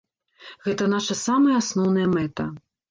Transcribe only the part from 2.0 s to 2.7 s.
мэта.